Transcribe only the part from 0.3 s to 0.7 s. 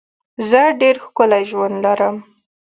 زه